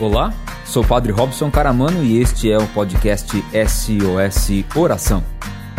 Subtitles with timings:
[0.00, 0.32] Olá,
[0.64, 5.24] sou o Padre Robson Caramano e este é o podcast SOS Oração,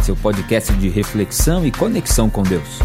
[0.03, 2.79] seu podcast de reflexão e conexão com Deus.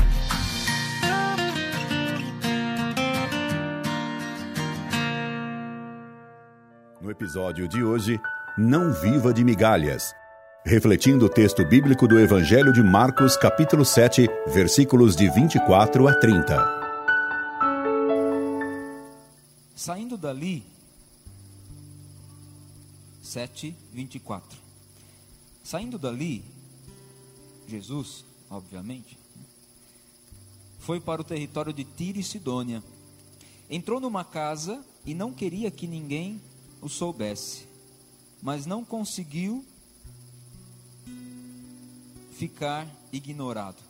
[7.00, 8.20] No episódio de hoje,
[8.56, 10.14] Não Viva de Migalhas.
[10.64, 16.84] Refletindo o texto bíblico do Evangelho de Marcos, capítulo 7, versículos de 24 a 30.
[19.74, 20.73] Saindo dali,
[23.24, 24.58] 7, 24.
[25.64, 26.44] Saindo dali,
[27.66, 29.18] Jesus, obviamente,
[30.78, 32.84] foi para o território de Tiro e Sidônia.
[33.70, 36.38] Entrou numa casa e não queria que ninguém
[36.82, 37.66] o soubesse,
[38.42, 39.64] mas não conseguiu
[42.32, 43.82] ficar ignorado.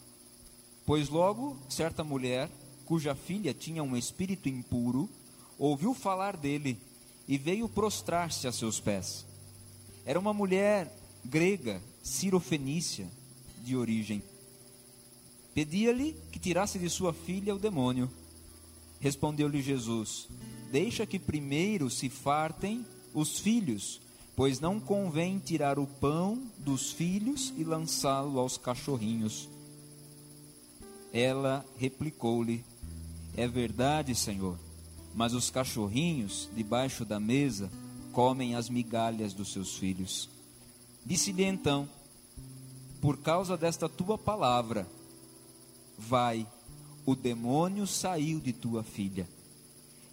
[0.86, 2.48] Pois logo certa mulher,
[2.84, 5.10] cuja filha tinha um espírito impuro,
[5.58, 6.78] ouviu falar dele
[7.26, 9.26] e veio prostrar-se a seus pés.
[10.06, 13.08] Era uma mulher grega, cirofenícia
[13.62, 14.22] de origem.
[15.54, 18.10] Pedia-lhe que tirasse de sua filha o demônio.
[19.00, 20.28] Respondeu-lhe Jesus:
[20.70, 24.00] Deixa que primeiro se fartem os filhos,
[24.36, 29.48] pois não convém tirar o pão dos filhos e lançá-lo aos cachorrinhos.
[31.12, 32.62] Ela replicou-lhe:
[33.36, 34.58] É verdade, Senhor,
[35.14, 37.70] mas os cachorrinhos debaixo da mesa
[38.14, 40.30] comem as migalhas dos seus filhos.
[41.04, 41.86] Disse-lhe então:
[43.02, 44.88] Por causa desta tua palavra,
[45.98, 46.46] vai,
[47.04, 49.28] o demônio saiu de tua filha.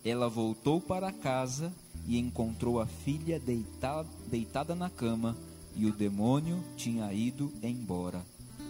[0.04, 1.72] Ela voltou para casa
[2.08, 5.38] e encontrou a filha deitada, deitada na cama,
[5.76, 8.26] e o demônio tinha ido embora.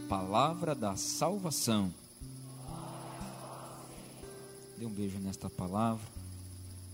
[0.10, 1.92] Palavra da salvação.
[4.78, 6.06] Dê um beijo nesta palavra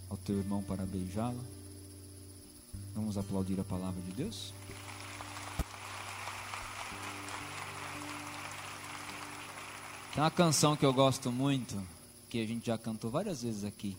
[0.09, 1.56] ao teu irmão para beijá-la.
[2.97, 4.51] Vamos aplaudir a palavra de Deus?
[10.15, 11.79] Tem uma canção que eu gosto muito,
[12.27, 13.95] que a gente já cantou várias vezes aqui,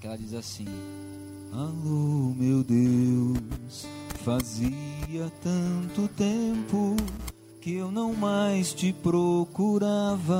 [0.00, 0.66] que ela diz assim:
[1.52, 3.88] Alô, meu Deus,
[4.22, 6.94] fazia tanto tempo
[7.60, 10.38] que eu não mais te procurava.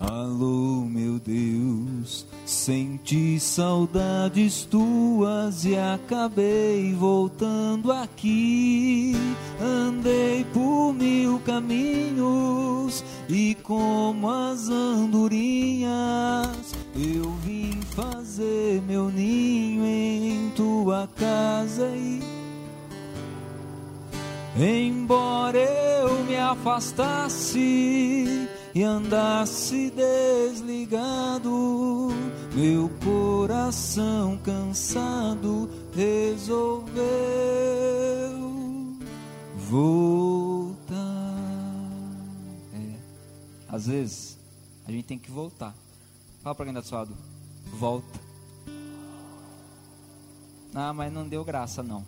[0.00, 9.12] Alô, meu Deus, senti saudades tuas e acabei voltando aqui.
[9.60, 15.88] Andei por mil caminhos e como as andorinhas,
[16.94, 22.20] eu vim fazer meu ninho em tua casa e
[24.56, 27.88] embora eu me afastasse
[28.78, 31.50] e andasse desligado,
[32.54, 37.02] meu coração cansado resolveu
[39.68, 40.94] voltar.
[42.72, 42.94] É,
[43.68, 44.38] às vezes
[44.86, 45.74] a gente tem que voltar.
[46.40, 47.16] Fala para quem está do seu lado,
[47.72, 48.20] volta.
[50.72, 52.04] Ah, mas não deu graça não.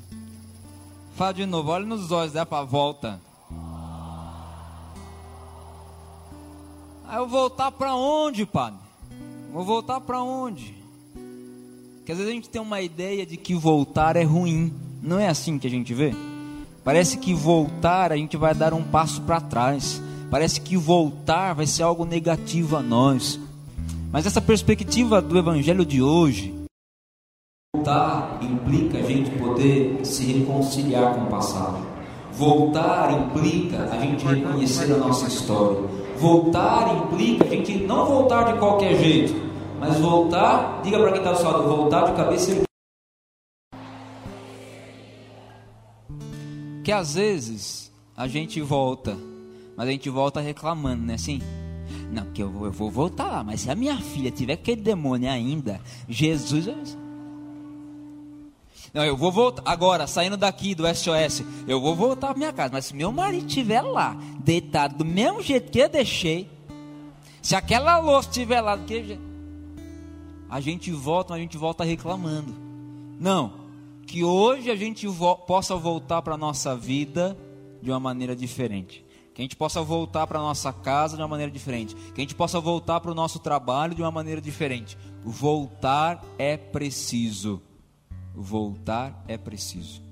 [1.17, 3.21] Fala de novo, olha nos olhos, dá para volta.
[7.11, 8.79] Aí eu voltar para onde, padre?
[9.53, 10.77] Vou voltar para onde?
[11.97, 14.73] Porque às vezes a gente tem uma ideia de que voltar é ruim.
[15.03, 16.15] Não é assim que a gente vê?
[16.85, 20.01] Parece que voltar a gente vai dar um passo para trás.
[20.31, 23.41] Parece que voltar vai ser algo negativo a nós.
[24.13, 26.55] Mas essa perspectiva do evangelho de hoje,
[27.75, 31.90] voltar implica a gente poder se reconciliar com o passado.
[32.41, 35.79] Voltar implica a gente reconhecer a nossa história.
[36.17, 39.35] Voltar implica a gente não voltar de qualquer jeito,
[39.79, 42.63] mas voltar, diga para quem está ao lado, voltar de cabeça.
[46.83, 49.19] Que às vezes a gente volta,
[49.77, 51.17] mas a gente volta reclamando, né?
[51.17, 51.43] Assim,
[52.11, 55.31] não, que eu eu vou voltar lá, mas se a minha filha tiver aquele demônio
[55.31, 56.97] ainda, Jesus.
[58.93, 59.63] Não, eu vou voltar.
[59.65, 62.71] Agora, saindo daqui do SOS, eu vou voltar para minha casa.
[62.73, 66.51] Mas se meu marido estiver lá, deitado do mesmo jeito que eu deixei,
[67.41, 68.79] se aquela louça estiver lá,
[70.49, 72.55] a gente volta, a gente volta reclamando.
[73.19, 73.53] Não,
[74.07, 77.37] que hoje a gente vo possa voltar para a nossa vida
[77.81, 79.05] de uma maneira diferente.
[79.33, 81.95] Que a gente possa voltar para a nossa casa de uma maneira diferente.
[81.95, 84.99] Que a gente possa voltar para o nosso trabalho de uma maneira diferente.
[85.25, 87.63] Voltar é preciso
[88.35, 90.03] voltar é preciso.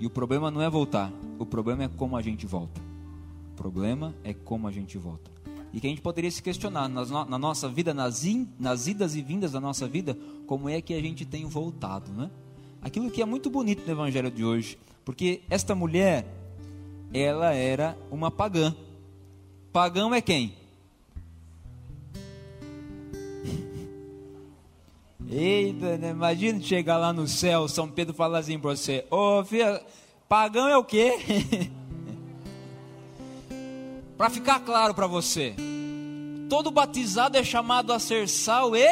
[0.00, 2.80] E o problema não é voltar, o problema é como a gente volta.
[3.52, 5.30] O problema é como a gente volta.
[5.72, 9.14] E que a gente poderia se questionar nas na nossa vida, nas, in, nas idas
[9.14, 10.16] e vindas da nossa vida,
[10.46, 12.30] como é que a gente tem voltado, né?
[12.80, 16.26] Aquilo que é muito bonito no evangelho de hoje, porque esta mulher,
[17.12, 18.74] ela era uma pagã.
[19.72, 20.54] Pagão é quem?
[25.30, 26.08] Eita, né?
[26.10, 29.84] imagina chegar lá no céu, São Pedro falar assim para você: Ô oh, filha,
[30.26, 31.70] pagão é o quê?
[34.16, 35.54] para ficar claro para você,
[36.48, 38.86] todo batizado é chamado a ser sal e.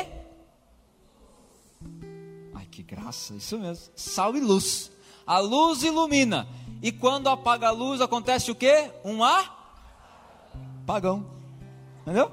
[2.54, 4.92] Ai que graça, isso mesmo: sal e luz.
[5.26, 6.46] A luz ilumina.
[6.82, 8.90] E quando apaga a luz, acontece o quê?
[9.02, 9.24] Um
[10.84, 11.24] apagão.
[12.02, 12.30] Entendeu?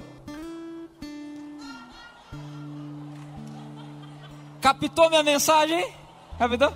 [4.63, 5.91] Captou minha mensagem?
[6.39, 6.73] Captou?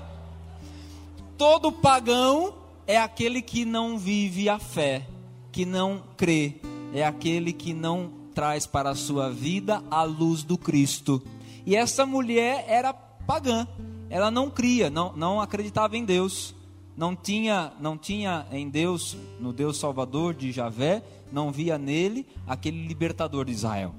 [1.37, 2.53] Todo pagão
[2.85, 5.07] é aquele que não vive a fé,
[5.53, 6.55] que não crê,
[6.93, 11.23] é aquele que não traz para a sua vida a luz do Cristo.
[11.65, 13.65] E essa mulher era pagã,
[14.09, 16.53] ela não cria, não, não acreditava em Deus,
[16.97, 21.01] não tinha, não tinha em Deus, no Deus Salvador de Javé,
[21.31, 23.95] não via nele aquele libertador de Israel.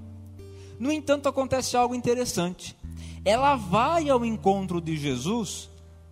[0.79, 2.77] No entanto, acontece algo interessante
[3.25, 5.69] ela vai ao encontro de Jesus,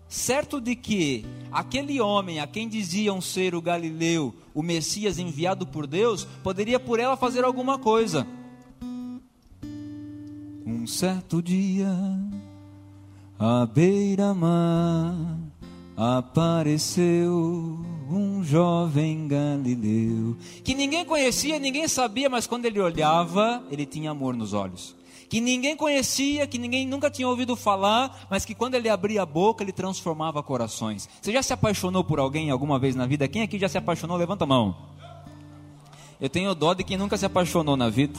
[0.09, 5.87] certo de que aquele homem a quem diziam ser o Galileu, o Messias enviado por
[5.87, 8.27] Deus, poderia por ela fazer alguma coisa.
[10.65, 11.89] Um certo dia,
[13.39, 15.39] à beira-mar,
[15.97, 24.11] apareceu um jovem galileu que ninguém conhecia, ninguém sabia, mas quando ele olhava, ele tinha
[24.11, 24.95] amor nos olhos
[25.29, 29.27] que ninguém conhecia, que ninguém nunca tinha ouvido falar, mas que quando ele abria a
[29.27, 31.09] boca, ele transformava corações.
[31.21, 33.27] Você já se apaixonou por alguém alguma vez na vida?
[33.29, 34.17] Quem aqui já se apaixonou?
[34.17, 34.77] Levanta a mão.
[36.21, 38.19] Eu tenho dó de quem nunca se apaixonou na vida.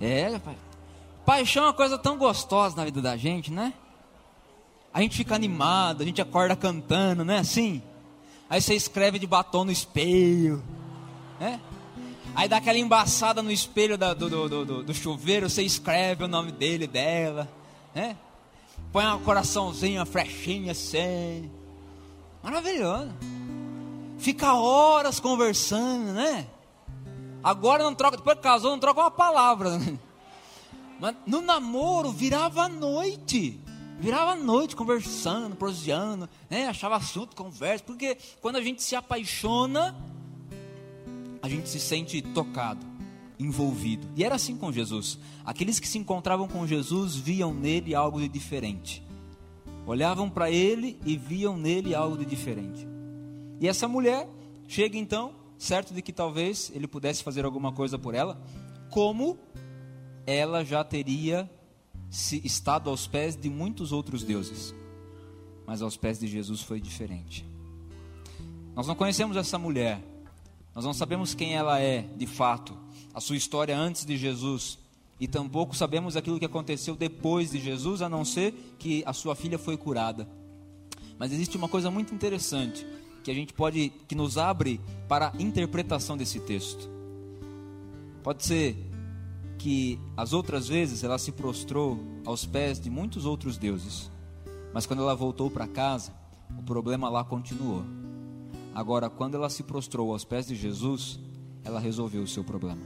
[0.00, 0.56] É, pai.
[1.24, 3.74] Paixão é uma coisa tão gostosa na vida da gente, né?
[4.92, 7.82] A gente fica animado, a gente acorda cantando, não é assim?
[8.48, 10.62] Aí você escreve de batom no espelho,
[11.38, 11.60] né?
[12.38, 16.28] Aí dá aquela embaçada no espelho da, do, do, do, do, chuveiro, você escreve o
[16.28, 17.48] nome dele, dela,
[17.92, 18.16] né?
[18.92, 21.50] Põe um coraçãozinho, uma flechinha assim.
[22.40, 23.10] Maravilhoso.
[24.18, 26.46] Fica horas conversando, né?
[27.42, 29.76] Agora não troca, depois que casou, não troca uma palavra.
[29.76, 29.98] Né?
[31.00, 33.60] Mas no namoro virava noite.
[33.98, 36.68] Virava noite conversando, proseando, né?
[36.68, 37.82] Achava assunto, conversa.
[37.82, 39.96] Porque quando a gente se apaixona,
[41.42, 42.84] a gente se sente tocado,
[43.38, 44.06] envolvido.
[44.16, 45.18] E era assim com Jesus.
[45.44, 49.02] Aqueles que se encontravam com Jesus viam nele algo de diferente.
[49.86, 52.86] Olhavam para ele e viam nele algo de diferente.
[53.60, 54.28] E essa mulher
[54.66, 58.40] chega então, certo de que talvez ele pudesse fazer alguma coisa por ela,
[58.90, 59.38] como
[60.26, 61.50] ela já teria
[62.10, 64.74] estado aos pés de muitos outros deuses.
[65.66, 67.46] Mas aos pés de Jesus foi diferente.
[68.74, 70.02] Nós não conhecemos essa mulher,
[70.78, 72.72] nós não sabemos quem ela é, de fato,
[73.12, 74.78] a sua história antes de Jesus,
[75.18, 79.34] e tampouco sabemos aquilo que aconteceu depois de Jesus, a não ser que a sua
[79.34, 80.28] filha foi curada.
[81.18, 82.86] Mas existe uma coisa muito interessante
[83.24, 86.88] que a gente pode que nos abre para a interpretação desse texto.
[88.22, 88.76] Pode ser
[89.58, 94.12] que as outras vezes ela se prostrou aos pés de muitos outros deuses,
[94.72, 96.12] mas quando ela voltou para casa,
[96.56, 97.82] o problema lá continuou.
[98.78, 101.18] Agora, quando ela se prostrou aos pés de Jesus,
[101.64, 102.82] ela resolveu o seu problema.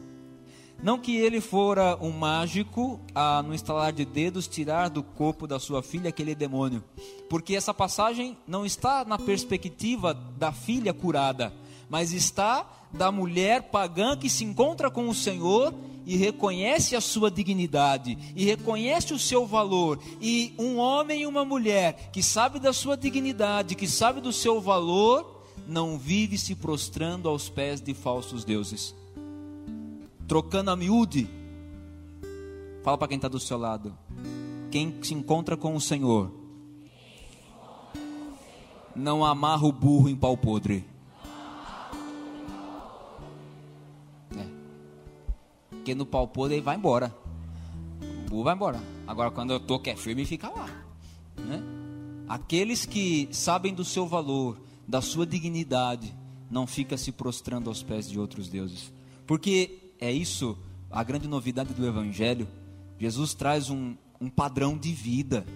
[0.83, 5.61] Não que ele fora um mágico a, no instalar de dedos, tirar do corpo da
[5.61, 6.83] sua filha aquele demônio,
[7.29, 11.53] porque essa passagem não está na perspectiva da filha curada,
[11.91, 15.75] mas está da mulher pagã que se encontra com o Senhor
[16.07, 21.45] e reconhece a sua dignidade, e reconhece o seu valor, e um homem e uma
[21.45, 25.32] mulher que sabe da sua dignidade, que sabe do seu valor,
[25.67, 28.95] não vive se prostrando aos pés de falsos deuses.
[30.27, 31.29] Trocando a miúde.
[32.83, 33.97] Fala para quem está do seu lado.
[34.71, 36.33] Quem se encontra com o Senhor.
[38.95, 40.85] Não amarra o burro em pau podre.
[44.37, 44.47] É.
[45.71, 47.15] Porque no pau podre ele vai embora.
[48.27, 48.81] O burro vai embora.
[49.07, 50.67] Agora quando eu tô que é firme, fica lá.
[51.37, 51.63] Né?
[52.29, 56.15] Aqueles que sabem do seu valor, da sua dignidade,
[56.51, 58.93] não fica se prostrando aos pés de outros deuses.
[59.27, 60.59] Porque é isso
[60.91, 62.47] a grande novidade do Evangelho.
[62.99, 65.47] Jesus traz um, um padrão de vida,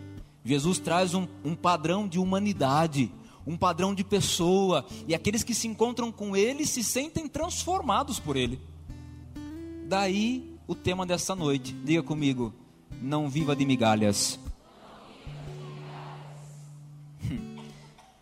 [0.44, 3.12] Jesus traz um, um padrão de humanidade,
[3.46, 8.36] um padrão de pessoa, e aqueles que se encontram com Ele se sentem transformados por
[8.36, 8.58] Ele.
[9.88, 11.74] Daí o tema dessa noite.
[11.84, 12.52] Diga comigo:
[13.00, 14.38] não viva de migalhas.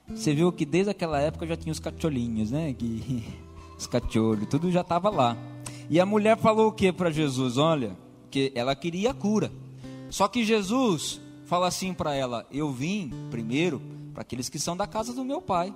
[0.08, 2.72] Você viu que desde aquela época já tinha os cacholinhos, né?
[2.74, 3.24] Que,
[3.78, 5.36] os cachorros, tudo já estava lá.
[5.88, 7.56] E a mulher falou o que para Jesus?
[7.56, 7.96] Olha,
[8.30, 9.50] que ela queria a cura.
[10.10, 13.80] Só que Jesus fala assim para ela: Eu vim primeiro
[14.12, 15.74] para aqueles que são da casa do meu pai.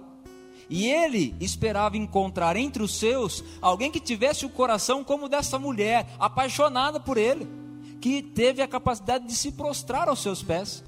[0.70, 6.06] E ele esperava encontrar entre os seus alguém que tivesse o coração como dessa mulher,
[6.18, 7.48] apaixonada por ele,
[8.00, 10.84] que teve a capacidade de se prostrar aos seus pés,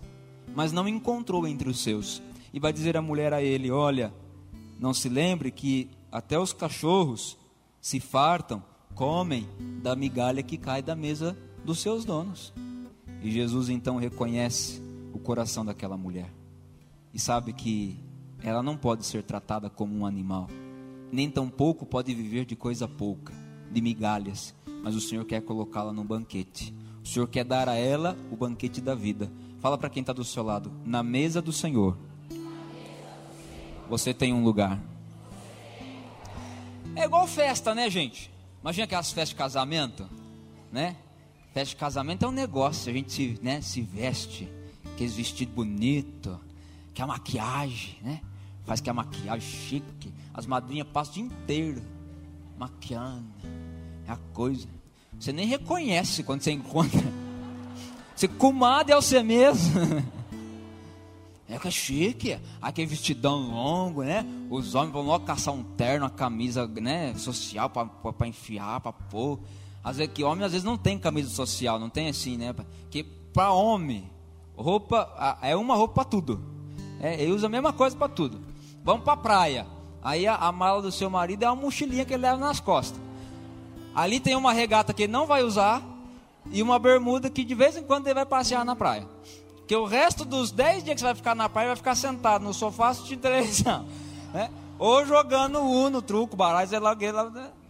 [0.55, 2.21] mas não encontrou entre os seus.
[2.53, 4.13] E vai dizer a mulher a ele: Olha,
[4.79, 7.39] não se lembre que até os cachorros
[7.81, 8.63] se fartam,
[8.95, 9.47] comem
[9.83, 12.53] da migalha que cai da mesa dos seus donos.
[13.23, 16.33] E Jesus então reconhece o coração daquela mulher
[17.13, 17.99] e sabe que
[18.43, 20.49] ela não pode ser tratada como um animal,
[21.13, 23.33] nem tampouco pode viver de coisa pouca,
[23.71, 26.75] de migalhas, mas o Senhor quer colocá-la num banquete.
[27.05, 29.31] O Senhor quer dar a ela o banquete da vida.
[29.59, 31.97] Fala para quem está do seu lado: na mesa do Senhor,
[33.91, 34.81] você tem um lugar.
[36.95, 38.31] É igual festa, né, gente?
[38.63, 40.09] Imagina aquelas festas de casamento,
[40.73, 40.97] né?
[41.53, 44.49] Festa de casamento é um negócio, a gente se, né, se veste,
[44.93, 46.39] aqueles vestidos bonitos,
[46.95, 48.21] que a maquiagem, né?
[48.65, 51.83] Faz que a maquiagem chique, as madrinhas passam o dia inteiro
[52.57, 53.27] maquiando,
[54.07, 54.69] é a coisa.
[55.19, 57.01] Você nem reconhece quando você encontra.
[58.15, 59.81] Você comadre é você mesmo.
[61.51, 64.25] É que é chique, aquele vestidão longo, né?
[64.49, 69.41] Os homens vão logo caçar um terno, uma camisa, né, social para enfiar, para pôr.
[69.83, 72.55] Às vezes que homem às vezes não tem camisa social, não tem assim, né?
[72.89, 74.09] Que para homem,
[74.57, 76.41] roupa é uma roupa para tudo.
[77.01, 78.41] É, ele usa a mesma coisa para tudo.
[78.85, 79.67] Vamos para a praia.
[80.03, 83.01] Aí a, a, mala do seu marido é uma mochilinha que ele leva nas costas.
[83.93, 85.83] Ali tem uma regata que ele não vai usar
[86.53, 89.07] e uma bermuda que de vez em quando ele vai passear na praia.
[89.71, 92.43] Que o resto dos 10 dias que você vai ficar na praia vai ficar sentado
[92.43, 93.87] no sofá assistindo televisão.
[94.35, 94.51] Né?
[94.79, 97.07] Ou jogando uno, truco, baralho, sei lá o que.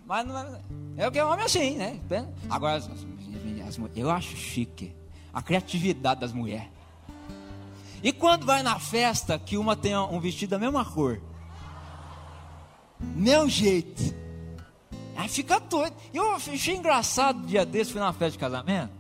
[0.06, 0.60] Mas não é,
[0.96, 2.00] é o que é homem assim, né?
[2.48, 2.82] Agora,
[3.96, 4.94] eu acho chique
[5.32, 6.68] a criatividade das mulheres.
[8.02, 11.20] E quando vai na festa que uma tem um vestido da mesma cor?
[12.98, 14.02] Meu jeito.
[15.16, 15.94] Aí fica doido.
[16.12, 18.99] Eu achei engraçado dia desse, fui na festa de casamento.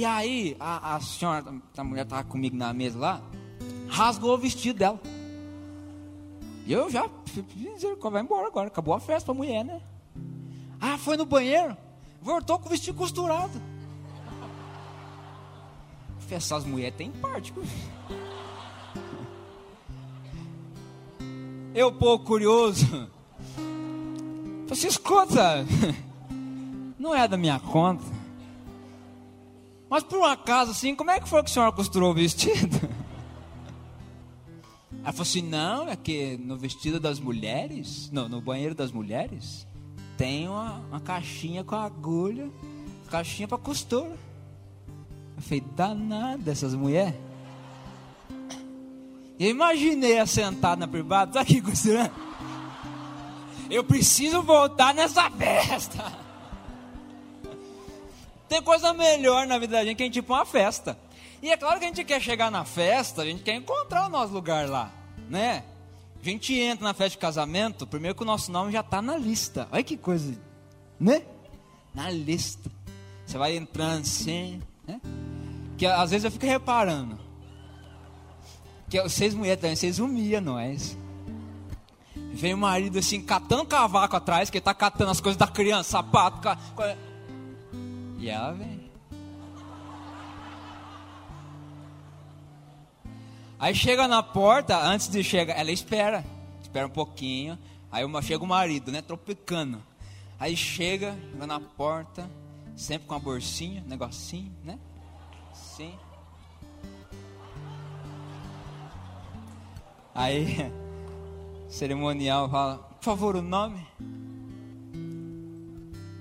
[0.00, 1.44] E aí, a, a senhora,
[1.76, 3.22] a mulher estava comigo na mesa lá,
[3.86, 4.98] rasgou o vestido dela.
[6.66, 7.06] E eu já,
[8.10, 9.82] vai embora agora, acabou a festa pra mulher, né?
[10.80, 11.76] Ah, foi no banheiro,
[12.22, 13.60] voltou com o vestido costurado.
[16.30, 17.52] Essas mulheres têm parte.
[21.74, 23.06] Eu, pouco curioso,
[24.66, 25.66] você escuta,
[26.98, 28.19] não é da minha conta.
[29.90, 32.78] Mas por um acaso, assim, como é que foi que a senhora costurou o vestido?
[35.02, 39.66] Ela falou assim: não, é que no vestido das mulheres, no, no banheiro das mulheres,
[40.16, 42.48] tem uma, uma caixinha com agulha,
[43.10, 44.16] caixinha para costura.
[45.36, 47.14] Eu falei: danada essas mulheres.
[49.40, 52.12] Eu imaginei assentado na privada, tá aqui costurando.
[53.68, 56.19] Eu preciso voltar nessa festa.
[58.50, 60.98] Tem coisa melhor na vida da gente que a gente ir para uma festa.
[61.40, 64.08] E é claro que a gente quer chegar na festa, a gente quer encontrar o
[64.08, 64.90] nosso lugar lá,
[65.28, 65.62] né?
[66.20, 69.16] A gente entra na festa de casamento, primeiro que o nosso nome já está na
[69.16, 69.68] lista.
[69.70, 70.36] Olha que coisa,
[70.98, 71.22] né?
[71.94, 72.68] Na lista.
[73.24, 75.00] Você vai entrando assim, né?
[75.78, 77.20] Que às vezes eu fico reparando.
[78.90, 80.98] Que vocês mulheres também, vocês humilham nós.
[82.32, 85.90] Vem o marido assim, catando cavaco atrás, que ele tá catando as coisas da criança,
[85.90, 87.09] sapato, e
[88.52, 88.90] vem.
[93.58, 96.24] Aí chega na porta, antes de chegar, ela espera.
[96.62, 97.58] Espera um pouquinho.
[97.90, 99.02] Aí uma, chega o marido, né?
[99.02, 99.82] Tropicando.
[100.38, 102.30] Aí chega, chega na porta,
[102.74, 104.78] sempre com a bolsinha, negocinho, né?
[105.52, 105.94] Sim.
[110.14, 110.72] Aí,
[111.68, 113.86] cerimonial fala, por favor, o nome?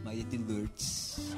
[0.03, 1.28] Maria de Lourdes.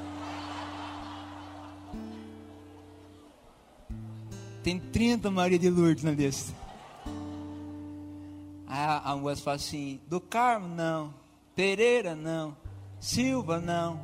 [4.62, 6.54] Tem 30 Maria de Lourdes na lista.
[8.66, 11.12] A, a moça fala assim: do Carmo, não.
[11.54, 12.56] Pereira, não.
[13.00, 14.00] Silva, não.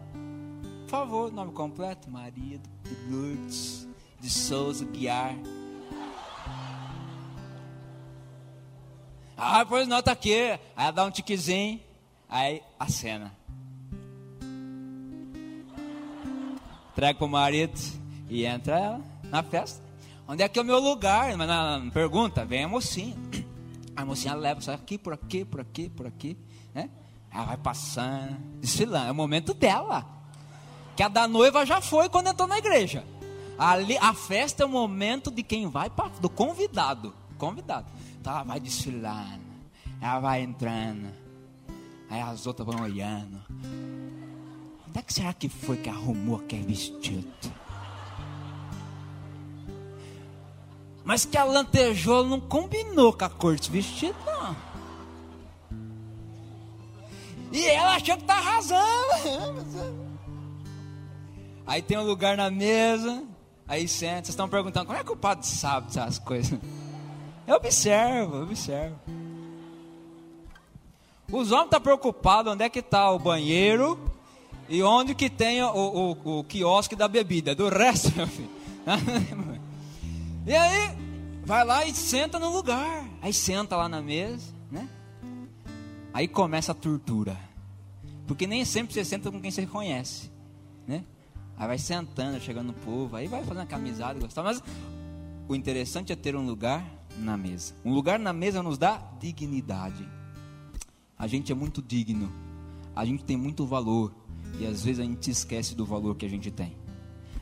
[0.83, 3.87] Por favor, nome completo: Maria de Lourdes
[4.21, 5.37] de Souza Guiar.
[9.37, 10.35] Ah, pois não, tá aqui.
[10.35, 11.81] Aí ela dá um tiquezinho.
[12.29, 13.39] Aí a cena.
[16.99, 17.81] entrega pro marido
[18.29, 19.88] e entra ela na festa.
[20.31, 21.35] Onde é que é o meu lugar?
[21.39, 23.17] Mas na, pergunta, vem a mocinha.
[23.97, 26.37] A mocinha leva, sai aqui, por aqui, por aqui, por aqui.
[26.75, 26.91] Né?
[27.33, 29.09] Ela vai passando, desfilando.
[29.09, 30.07] É o momento dela.
[30.95, 33.05] Que a da noiva já foi quando entrou na igreja.
[33.59, 37.15] Ali, a festa é o momento de quem vai para do convidado.
[37.39, 37.87] Convidado.
[38.21, 39.49] Então ela vai desfilando.
[39.99, 41.09] Ela vai entrando.
[42.11, 43.41] Aí as outras vão olhando.
[44.87, 47.27] Onde é que será que foi que arrumou aquele vestido?
[51.09, 54.55] Mas que a lantejoula não combinou com a cor desse vestido, não.
[57.51, 60.05] E ela achou que tá arrasando.
[61.67, 63.25] Aí tem um lugar na mesa,
[63.67, 64.17] aí senta.
[64.17, 66.59] Vocês estão perguntando, como é que o padre sabe dessas coisas?
[67.47, 68.97] Eu observo, eu observo.
[71.33, 73.99] Os homens estão preocupados onde é que está o banheiro
[74.69, 77.55] e onde que tem o, o, o quiosque da bebida.
[77.55, 78.51] Do resto, meu filho.
[80.49, 80.97] E aí,
[81.45, 83.07] vai lá e senta no lugar.
[83.21, 84.89] Aí senta lá na mesa, né?
[86.11, 87.39] Aí começa a tortura.
[88.27, 90.31] Porque nem sempre você senta com quem você conhece,
[90.87, 91.05] né?
[91.55, 94.43] Aí vai sentando, chegando no povo, aí vai fazendo camisada, gostar.
[94.43, 94.63] Mas
[95.47, 96.83] o interessante é ter um lugar
[97.19, 97.75] na mesa.
[97.85, 100.09] Um lugar na mesa nos dá dignidade.
[101.19, 102.33] A gente é muito digno.
[102.97, 104.15] A gente tem muito valor.
[104.59, 106.75] E às vezes a gente esquece do valor que a gente tem.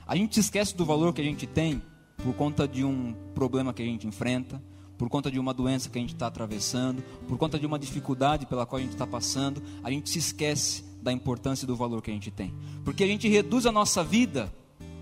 [0.05, 1.81] A gente esquece do valor que a gente tem
[2.27, 4.61] por conta de um problema que a gente enfrenta,
[4.99, 8.47] por conta de uma doença que a gente está atravessando, por conta de uma dificuldade
[8.47, 12.03] pela qual a gente está passando, a gente se esquece da importância e do valor
[12.03, 12.53] que a gente tem.
[12.85, 14.53] Porque a gente reduz a nossa vida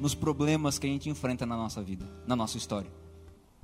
[0.02, 2.90] nos problemas que a gente enfrenta na nossa vida, na nossa história.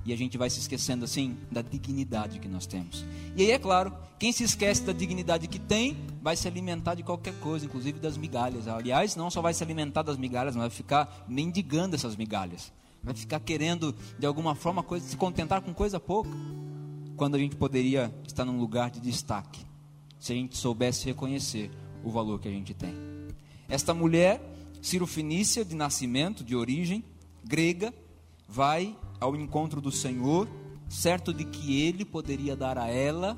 [0.03, 3.05] E a gente vai se esquecendo assim da dignidade que nós temos.
[3.35, 7.03] E aí é claro, quem se esquece da dignidade que tem, vai se alimentar de
[7.03, 8.67] qualquer coisa, inclusive das migalhas.
[8.67, 13.13] Aliás, não só vai se alimentar das migalhas, mas vai ficar mendigando essas migalhas vai
[13.13, 16.29] ficar querendo de alguma forma coisa, se contentar com coisa pouca,
[17.15, 19.65] quando a gente poderia estar num lugar de destaque,
[20.19, 21.71] se a gente soubesse reconhecer
[22.03, 22.95] o valor que a gente tem.
[23.69, 24.41] Esta mulher,
[24.81, 27.03] Ciro Fenícia, de nascimento, de origem
[27.43, 27.93] grega,
[28.47, 30.47] vai ao encontro do Senhor,
[30.89, 33.37] certo de que ele poderia dar a ela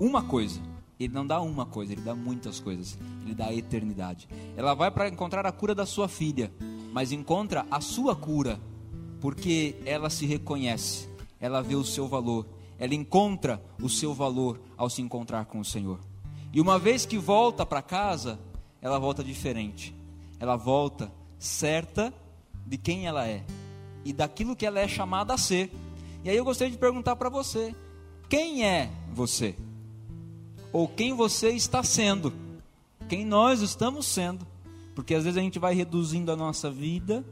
[0.00, 0.60] uma coisa.
[0.98, 2.98] Ele não dá uma coisa, ele dá muitas coisas.
[3.24, 4.28] Ele dá a eternidade.
[4.56, 6.50] Ela vai para encontrar a cura da sua filha
[6.98, 8.58] mas encontra a sua cura,
[9.20, 11.08] porque ela se reconhece,
[11.38, 12.44] ela vê o seu valor,
[12.76, 16.00] ela encontra o seu valor ao se encontrar com o Senhor.
[16.52, 18.36] E uma vez que volta para casa,
[18.82, 19.94] ela volta diferente.
[20.40, 21.08] Ela volta
[21.38, 22.12] certa
[22.66, 23.44] de quem ela é
[24.04, 25.70] e daquilo que ela é chamada a ser.
[26.24, 27.72] E aí eu gostaria de perguntar para você:
[28.28, 29.54] quem é você?
[30.72, 32.32] Ou quem você está sendo?
[33.08, 34.44] Quem nós estamos sendo?
[34.98, 37.24] Porque às vezes a gente vai reduzindo a nossa vida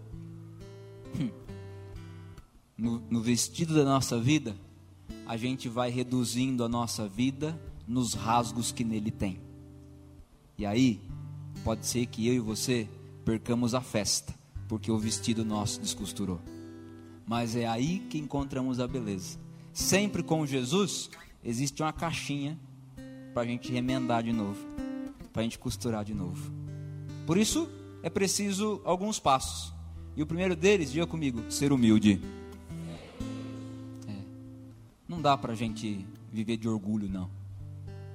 [1.18, 1.28] hum,
[2.78, 4.56] no, no vestido da nossa vida,
[5.26, 9.40] a gente vai reduzindo a nossa vida nos rasgos que nele tem.
[10.56, 11.00] E aí,
[11.64, 12.88] pode ser que eu e você
[13.24, 14.32] percamos a festa,
[14.68, 16.38] porque o vestido nosso descosturou.
[17.26, 19.40] Mas é aí que encontramos a beleza.
[19.72, 21.10] Sempre com Jesus,
[21.42, 22.56] existe uma caixinha
[23.34, 24.64] para a gente remendar de novo,
[25.32, 26.55] para a gente costurar de novo.
[27.26, 27.68] Por isso,
[28.02, 29.74] é preciso alguns passos.
[30.16, 32.22] E o primeiro deles, diga comigo, ser humilde.
[34.08, 34.14] É.
[35.08, 37.28] Não dá para a gente viver de orgulho, não.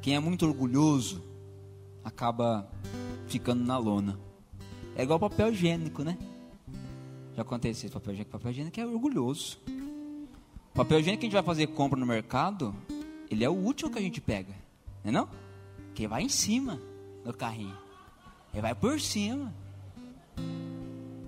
[0.02, 1.22] Quem é muito orgulhoso
[2.04, 2.72] acaba
[3.28, 4.18] ficando na lona.
[4.96, 6.18] É igual papel higiênico, né?
[7.36, 8.32] Já aconteceu esse papel higiênico.
[8.32, 9.60] Papel higiênico é orgulhoso.
[10.74, 12.74] Papel higiênico que a gente vai fazer compra no mercado,
[13.30, 14.56] ele é o último que a gente pega,
[15.04, 15.30] não é não?
[15.94, 16.82] Que vai em cima
[17.26, 17.76] do carrinho.
[18.54, 19.54] Ele vai por cima.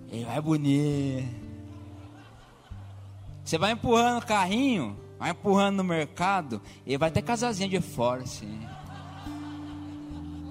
[0.10, 1.44] Ele vai bonito.
[3.44, 8.24] Você vai empurrando o carrinho, vai empurrando no mercado, ele vai até casazinha de fora,
[8.24, 8.62] assim.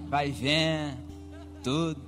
[0.09, 0.99] Vai vendo,
[1.63, 2.03] tudo.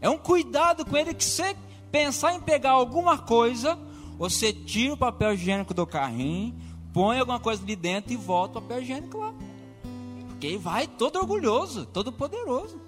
[0.00, 1.54] É um cuidado com ele que você
[1.92, 3.78] pensar em pegar alguma coisa,
[4.18, 6.54] você tira o papel higiênico do carrinho,
[6.92, 9.34] põe alguma coisa ali dentro e volta o papel higiênico lá.
[10.28, 12.80] Porque ele vai todo orgulhoso, todo poderoso.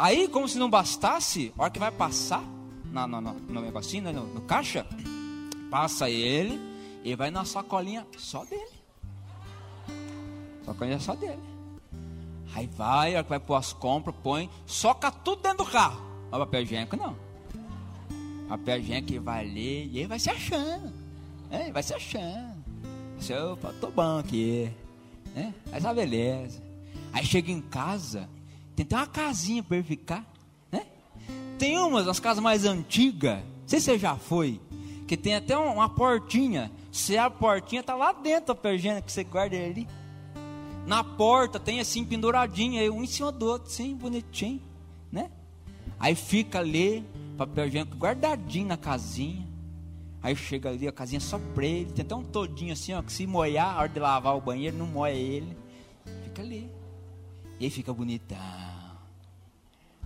[0.00, 2.42] Aí, como se não bastasse, a hora que vai passar
[2.90, 4.86] na, no, no, no negocinho, né, no, no caixa,
[5.70, 6.58] passa ele
[7.04, 8.70] e vai na sacolinha só dele.
[10.64, 11.38] Sacolinha só dele.
[12.54, 16.00] Aí vai, a hora que vai pôr as compras, põe, soca tudo dentro do carro.
[16.28, 17.14] o papel higiênico não.
[18.48, 20.94] Papel higiênico vai ler e ele vai se achando.
[21.50, 22.64] É, vai se achando.
[23.18, 24.72] Você, opa, tô bom aqui.
[25.36, 26.62] É, essa beleza.
[27.12, 28.30] Aí chega em casa,
[28.84, 30.24] tem até uma casinha para ele ficar,
[30.70, 30.86] né?
[31.58, 34.60] tem umas, as casas mais antigas, não sei se você já foi,
[35.06, 36.70] que tem até uma portinha.
[36.90, 39.86] Se a portinha tá lá dentro a pergena que você guarda ali.
[40.86, 44.62] Na porta tem assim penduradinha, um em cima do outro, assim, bonitinho,
[45.12, 45.30] né?
[45.98, 47.04] Aí fica ali,
[47.36, 49.46] papel higiênico guardadinho na casinha.
[50.22, 51.92] Aí chega ali, a casinha só pra ele.
[51.92, 54.76] Tem até um todinho assim, ó, que se molhar, a hora de lavar o banheiro,
[54.76, 55.56] não molha ele.
[56.24, 56.79] Fica ali.
[57.60, 58.38] E aí fica bonitão.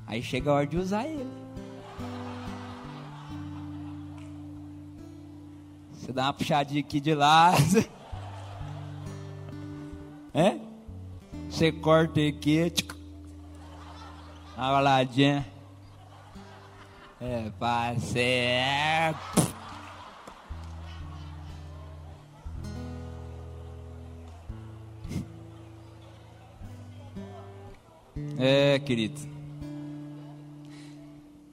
[0.05, 1.31] Aí chega a hora de usar ele.
[5.93, 7.63] Você dá uma puxadinha aqui de lado.
[10.37, 10.59] É?
[11.49, 12.69] Você corta aqui.
[12.69, 12.93] Tchic,
[14.57, 15.47] uma roladinha.
[17.21, 19.17] É, parceiro.
[28.39, 29.21] É, querido.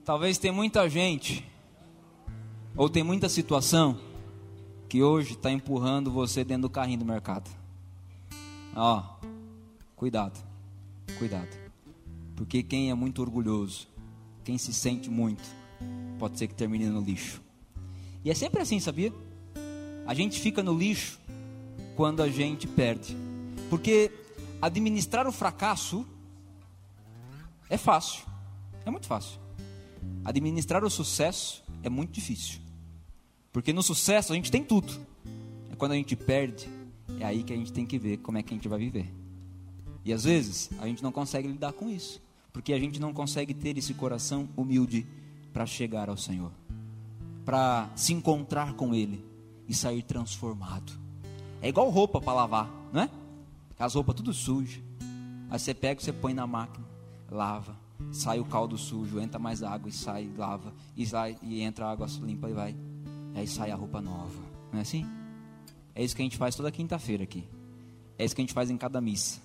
[0.06, 1.45] Talvez tem muita gente,
[2.76, 3.97] ou tem muita situação,
[4.88, 7.50] que hoje está empurrando você dentro do carrinho do mercado.
[8.76, 9.04] Ó,
[9.95, 10.43] cuidado,
[11.17, 11.50] cuidado.
[12.36, 13.88] Porque quem é muito orgulhoso,
[14.43, 15.43] quem se sente muito,
[16.19, 17.41] pode ser que termine no lixo.
[18.24, 19.13] E é sempre assim, sabia?
[20.06, 21.19] A gente fica no lixo
[21.95, 23.15] quando a gente perde.
[23.69, 24.12] Porque
[24.62, 26.06] administrar o fracasso
[27.71, 28.25] é fácil.
[28.86, 29.39] É muito fácil.
[30.25, 32.60] Administrar o sucesso é muito difícil.
[33.49, 34.91] Porque no sucesso a gente tem tudo.
[35.71, 36.67] É quando a gente perde,
[37.17, 39.10] é aí que a gente tem que ver como é que a gente vai viver.
[40.03, 42.21] E às vezes a gente não consegue lidar com isso.
[42.51, 45.07] Porque a gente não consegue ter esse coração humilde
[45.53, 46.51] para chegar ao Senhor.
[47.45, 49.23] Para se encontrar com Ele
[49.65, 50.91] e sair transformado.
[51.62, 53.10] É igual roupa para lavar, não é?
[53.79, 54.84] As roupas tudo sujas.
[55.49, 56.90] Aí você pega e você põe na máquina
[57.31, 57.77] lava,
[58.11, 62.05] sai o caldo sujo, entra mais água e sai, lava, e, sai, e entra água
[62.21, 62.75] limpa e vai.
[63.33, 64.43] Aí sai a roupa nova.
[64.71, 65.05] Não é assim?
[65.95, 67.47] É isso que a gente faz toda quinta-feira aqui.
[68.17, 69.39] É isso que a gente faz em cada missa.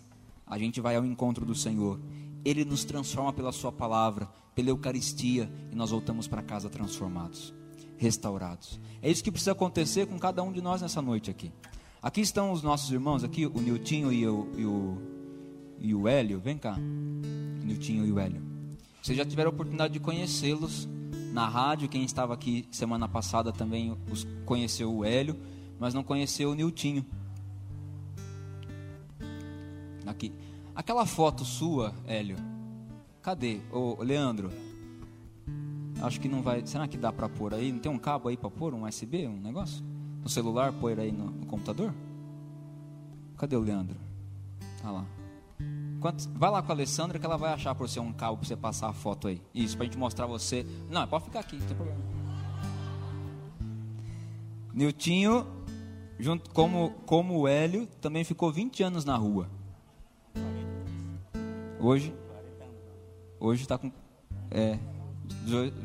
[0.45, 2.01] A gente vai ao encontro do Senhor.
[2.45, 7.55] Ele nos transforma pela Sua palavra, pela Eucaristia, e nós voltamos para casa transformados,
[7.97, 8.81] restaurados.
[9.01, 11.53] É isso que precisa acontecer com cada um de nós nessa noite aqui.
[12.03, 14.99] Aqui estão os nossos irmãos, aqui o Niltinho e o, e o,
[15.81, 16.39] e o Hélio.
[16.39, 16.79] Vem cá.
[17.77, 18.43] Niltinho e o Hélio.
[19.03, 20.89] Vocês já tiveram a oportunidade de conhecê-los
[21.33, 21.89] na rádio.
[21.89, 25.37] Quem estava aqui semana passada também os conheceu o Hélio,
[25.79, 27.05] mas não conheceu o Niltinho.
[30.07, 30.33] Aqui.
[30.75, 32.37] Aquela foto sua, Hélio.
[33.23, 33.61] Cadê?
[33.71, 34.51] Ô, Leandro.
[36.01, 36.67] Acho que não vai.
[36.67, 37.73] Será que dá para pôr aí?
[37.73, 38.75] Não tem um cabo aí para pôr?
[38.75, 39.27] Um USB?
[39.27, 39.85] Um negócio?
[40.23, 41.95] No celular, pôr aí no, no computador?
[43.37, 43.97] Cadê o Leandro?
[44.83, 45.16] Tá lá.
[46.01, 48.47] Quanto, vai lá com a Alessandra que ela vai achar por ser um cabo para
[48.47, 49.41] você passar a foto aí.
[49.55, 50.67] Isso, para a gente mostrar você.
[50.91, 52.01] Não, pode ficar aqui, não tem problema.
[54.75, 55.47] Niltinho,
[56.19, 59.49] junto como, como o Hélio, também ficou 20 anos na rua.
[61.81, 62.15] Hoje,
[63.41, 63.91] hoje está com
[64.51, 64.79] é,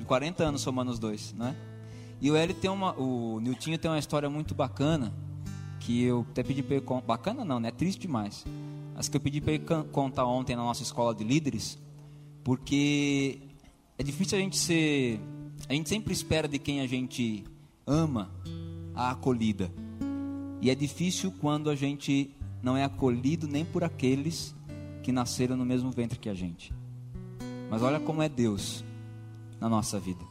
[0.06, 1.56] 40 anos somando os dois, né?
[2.20, 5.14] E o Hélio tem uma, o Niltinho tem uma história muito bacana
[5.80, 7.70] que eu até pedi para ele bacana não, né?
[7.70, 8.46] É triste demais
[8.96, 11.78] as que eu pedi para ele contar ontem na nossa escola de líderes,
[12.44, 13.40] porque
[13.98, 15.20] é difícil a gente ser.
[15.70, 17.44] A gente sempre espera de quem a gente
[17.86, 18.32] ama
[18.94, 19.72] a acolhida.
[20.62, 24.56] E é difícil quando a gente não é acolhido nem por aqueles
[25.02, 26.74] que nasceram no mesmo ventre que a gente.
[27.70, 28.84] Mas olha como é Deus
[29.60, 30.24] na nossa vida.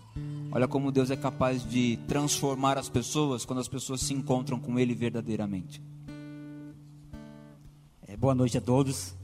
[0.52, 4.78] Olha como Deus é capaz de transformar as pessoas quando as pessoas se encontram com
[4.78, 5.82] Ele verdadeiramente.
[8.20, 9.16] É, boa noite a todos.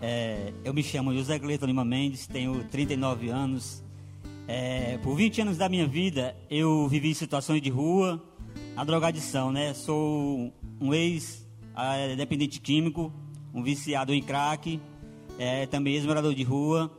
[0.00, 3.82] É, eu me chamo José Cleiton Lima Mendes, tenho 39 anos.
[4.46, 8.22] É, por 20 anos da minha vida, eu vivi situações de rua,
[8.76, 9.74] a drogadição, né?
[9.74, 13.12] Sou um ex-dependente químico,
[13.52, 14.80] um viciado em crack,
[15.38, 16.90] é, também ex-morador de rua.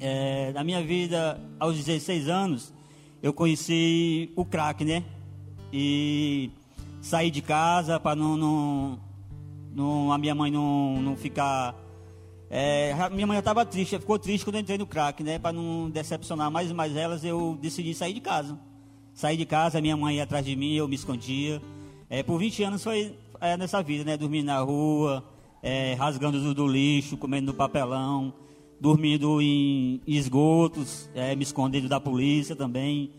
[0.00, 2.72] É, na minha vida, aos 16 anos,
[3.22, 5.04] eu conheci o crack, né?
[5.72, 6.50] E
[7.02, 9.13] saí de casa para não, não
[9.74, 11.74] não, a minha mãe não, não ficar.
[12.48, 15.38] É, minha mãe já estava triste, ficou triste quando eu entrei no crack, né?
[15.38, 18.56] Para não decepcionar mais e mais elas, eu decidi sair de casa.
[19.12, 21.60] Saí de casa, minha mãe ia atrás de mim, eu me escondia.
[22.08, 24.16] É, por 20 anos foi é, nessa vida, né?
[24.16, 25.24] Dormindo na rua,
[25.62, 28.32] é, rasgando do, do, lixo, comendo no papelão,
[28.80, 33.10] dormindo em, esgotos, é, me escondendo da polícia também.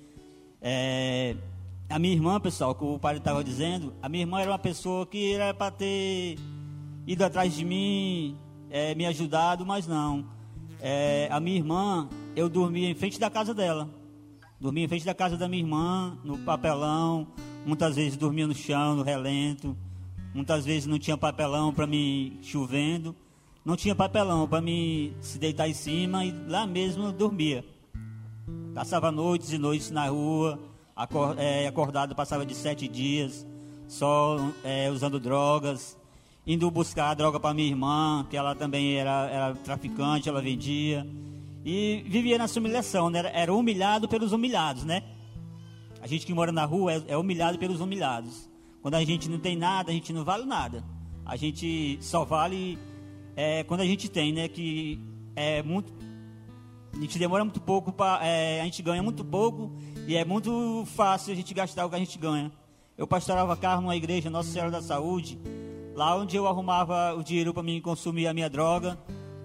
[1.88, 5.06] A minha irmã, pessoal, que o pai estava dizendo, a minha irmã era uma pessoa
[5.06, 6.38] que era para ter
[7.06, 8.38] ido atrás de mim,
[8.72, 10.26] é, me ajudado, mas não.
[10.82, 13.88] É, a minha irmã, eu dormia em frente da casa dela.
[14.60, 17.28] Dormia em frente da casa da minha irmã, no papelão.
[17.66, 19.78] Muitas vezes dormia no chão, no relento.
[20.34, 23.16] Muitas vezes não tinha papelão para mim chovendo.
[23.64, 27.64] Não tinha papelão para mim se deitar em cima e lá mesmo eu dormia.
[28.74, 30.60] Passava noites e noites na rua,
[30.96, 33.46] acordado, passava de sete dias,
[33.88, 35.98] só é, usando drogas,
[36.48, 41.06] indo buscar droga para minha irmã, que ela também era, era traficante, ela vendia.
[41.66, 43.30] E vivia nessa humilhação, né?
[43.34, 45.04] era humilhado pelos humilhados, né?
[46.00, 48.48] A gente que mora na rua é, é humilhado pelos humilhados.
[48.82, 50.84] Quando a gente não tem nada, a gente não vale nada.
[51.26, 52.78] A gente só vale
[53.36, 54.48] é, quando a gente tem, né?
[54.48, 55.00] Que
[55.36, 55.92] é muito.
[56.94, 58.24] A gente demora muito pouco para.
[58.24, 59.72] É, a gente ganha muito pouco
[60.08, 62.52] e é muito fácil a gente gastar o que a gente ganha.
[62.98, 65.40] Eu pastorava carro numa igreja, Nossa Senhora da Saúde,
[65.96, 68.98] lá onde eu arrumava o dinheiro para mim consumir a minha droga.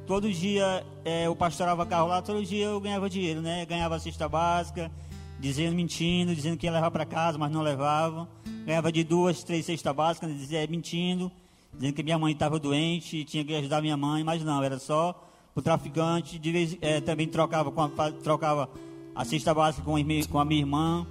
[0.07, 3.64] Todo dia é, eu pastorava carro lá, todo dia eu ganhava dinheiro, né?
[3.64, 4.90] Ganhava cesta básica,
[5.38, 8.29] dizendo, mentindo, dizendo que ia levar para casa, mas não levava.
[8.66, 11.33] Ganhava de duas, três cestas básicas, dizia, mentindo,
[11.73, 14.79] dizendo que minha mãe estava doente e tinha que ajudar minha mãe, mas não, era
[14.79, 16.38] só o traficante.
[16.38, 18.68] De vez, é, também trocava, com a, trocava
[19.14, 19.94] a cesta básica com,
[20.31, 21.07] com a minha irmã.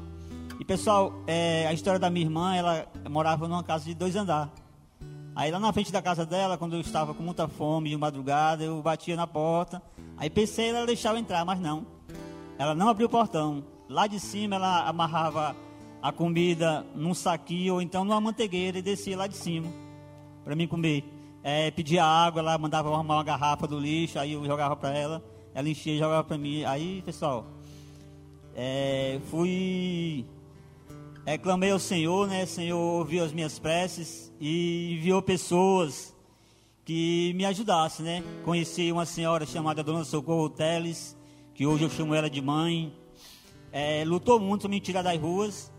[0.59, 4.51] E pessoal, é, a história da minha irmã, ela morava numa casa de dois andares.
[5.35, 8.63] Aí lá na frente da casa dela, quando eu estava com muita fome de madrugada,
[8.63, 9.81] eu batia na porta.
[10.17, 11.85] Aí pensei ela deixava entrar, mas não.
[12.57, 13.63] Ela não abriu o portão.
[13.87, 15.55] Lá de cima ela amarrava
[16.01, 19.69] a comida num saquinho ou então numa mantegueira e descia lá de cima
[20.49, 21.03] para mim comer.
[21.43, 25.23] É, pedia água, ela mandava arrumar uma garrafa do lixo, aí eu jogava para ela,
[25.53, 26.63] ela enchia e jogava para mim.
[26.63, 27.45] Aí, pessoal,
[28.61, 30.25] é, fui,
[31.25, 31.39] é,
[31.71, 32.43] ao Senhor, né?
[32.43, 36.13] O Senhor ouviu as minhas preces e enviou pessoas
[36.83, 38.23] que me ajudassem, né?
[38.43, 41.17] Conheci uma senhora chamada Dona Socorro Teles,
[41.53, 42.93] que hoje eu chamo ela de mãe
[43.71, 45.71] é, lutou muito para me tirar das ruas.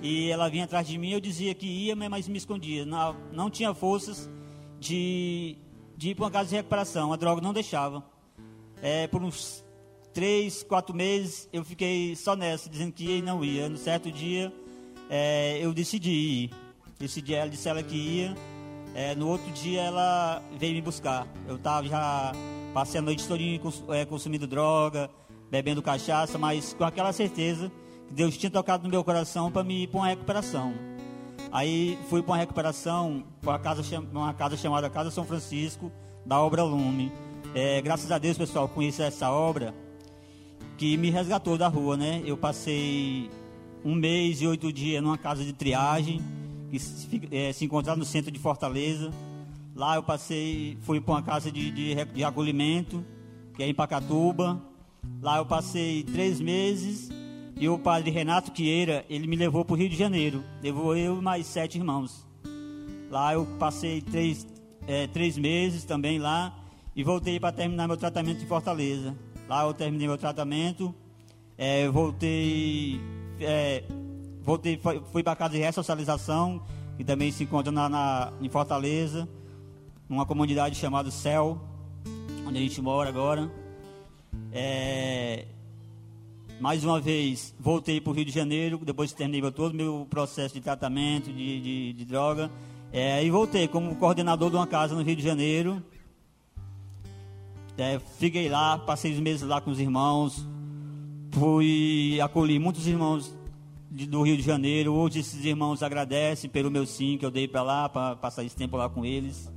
[0.00, 2.86] E ela vinha atrás de mim, eu dizia que ia, mas me escondia.
[2.86, 4.30] Não, não tinha forças
[4.78, 5.56] de,
[5.96, 7.12] de ir para uma casa de recuperação.
[7.12, 8.02] A droga não deixava.
[8.80, 9.64] É, por uns
[10.12, 13.68] três, quatro meses, eu fiquei só nessa, dizendo que ia e não ia.
[13.68, 14.52] No certo dia,
[15.08, 16.50] é, eu decidi ir.
[16.98, 18.36] Decidi, ela disse ela que ia.
[18.94, 21.26] É, no outro dia, ela veio me buscar.
[21.48, 22.32] Eu estava já,
[22.74, 23.42] passei a noite toda
[23.96, 25.10] é, consumindo droga,
[25.50, 27.72] bebendo cachaça, mas com aquela certeza
[28.06, 30.74] que Deus tinha tocado no meu coração para me ir para uma recuperação.
[31.50, 35.90] Aí fui para uma recuperação, para uma casa, uma casa chamada Casa São Francisco,
[36.24, 37.12] da obra Lume.
[37.54, 39.74] É, graças a Deus, pessoal, conheci essa obra
[40.82, 42.20] que me resgatou da rua, né?
[42.24, 43.30] Eu passei
[43.84, 46.20] um mês e oito dias numa casa de triagem
[46.72, 49.12] que se, é, se encontrava no centro de Fortaleza.
[49.76, 53.04] Lá eu passei, fui para uma casa de, de, de acolhimento,
[53.54, 54.60] que é em Pacatuba.
[55.20, 57.10] Lá eu passei três meses
[57.56, 60.42] e o padre Renato Quieira, ele me levou para o Rio de Janeiro.
[60.60, 62.26] Levou eu e mais sete irmãos.
[63.08, 64.44] Lá eu passei três,
[64.88, 66.52] é, três meses também lá
[66.96, 69.14] e voltei para terminar meu tratamento em Fortaleza.
[69.52, 70.94] Lá eu terminei meu tratamento,
[71.58, 72.98] é, voltei,
[73.38, 73.84] é,
[74.42, 74.80] voltei
[75.12, 76.62] fui para casa de ressocialização,
[76.96, 79.28] que também se encontra na, na, em Fortaleza,
[80.08, 81.60] numa comunidade chamada Céu,
[82.46, 83.52] onde a gente mora agora.
[84.50, 85.44] É,
[86.58, 90.54] mais uma vez, voltei para o Rio de Janeiro, depois terminei todo o meu processo
[90.54, 92.50] de tratamento de, de, de droga.
[92.90, 95.82] É, e voltei como coordenador de uma casa no Rio de Janeiro.
[97.76, 100.46] É, fiquei lá, passei os meses lá com os irmãos.
[101.32, 103.34] Fui acolhi muitos irmãos
[103.90, 104.92] de, do Rio de Janeiro.
[104.92, 108.56] Hoje esses irmãos agradecem pelo meu sim que eu dei para lá, para passar esse
[108.56, 109.50] tempo lá com eles.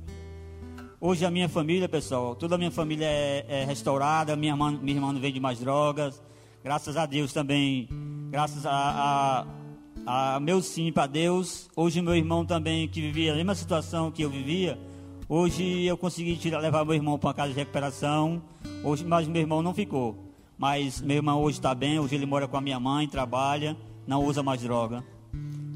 [0.98, 4.96] Hoje a minha família, pessoal, toda a minha família é, é restaurada, minha irmã, minha
[4.96, 6.22] irmã não vende mais drogas.
[6.64, 7.86] Graças a Deus também,
[8.30, 9.46] graças a,
[10.06, 11.68] a, a meu sim para Deus.
[11.76, 14.78] Hoje meu irmão também, que vivia a mesma situação que eu vivia,
[15.28, 18.42] hoje eu consegui tirar, levar meu irmão para uma casa de recuperação.
[18.82, 20.16] Hoje, mas meu irmão não ficou.
[20.58, 24.24] Mas meu irmão hoje está bem, hoje ele mora com a minha mãe, trabalha, não
[24.24, 25.04] usa mais droga.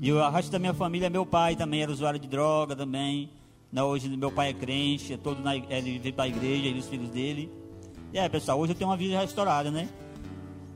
[0.01, 3.29] E o resto da minha família, meu pai também era usuário de droga também.
[3.71, 6.79] Não, hoje meu pai é crente, é todo na, ele vem para a igreja, e
[6.79, 7.51] os filhos dele.
[8.13, 9.89] E é, pessoal, hoje eu tenho uma vida restaurada, né?